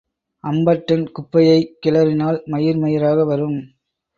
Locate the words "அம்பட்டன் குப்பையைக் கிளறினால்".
0.43-2.41